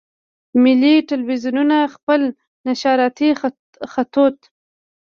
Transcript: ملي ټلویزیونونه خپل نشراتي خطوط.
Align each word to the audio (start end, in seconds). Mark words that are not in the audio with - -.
ملي 0.63 0.95
ټلویزیونونه 1.09 1.77
خپل 1.95 2.21
نشراتي 2.67 3.29
خطوط. 3.93 4.37